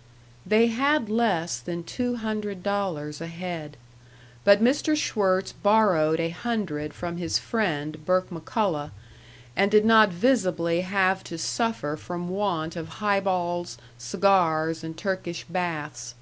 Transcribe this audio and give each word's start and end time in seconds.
§3 0.48 0.58
They 0.58 0.66
had 0.68 1.10
less 1.10 1.58
than 1.58 1.84
two 1.84 2.14
hundred 2.16 2.62
dollars 2.62 3.20
ahead. 3.20 3.76
But 4.44 4.64
Mr. 4.64 4.96
Schwirtz 4.96 5.52
borrowed 5.52 6.18
a 6.18 6.30
hundred 6.30 6.94
from 6.94 7.18
his 7.18 7.38
friend, 7.38 8.02
Burke 8.06 8.30
McCullough, 8.30 8.92
and 9.54 9.70
did 9.70 9.84
not 9.84 10.08
visibly 10.08 10.80
have 10.80 11.22
to 11.24 11.36
suffer 11.36 11.96
from 11.98 12.30
want 12.30 12.76
of 12.76 12.88
highballs, 13.04 13.76
cigars, 13.98 14.82
and 14.82 14.96
Turkish 14.96 15.44
baths. 15.50 16.14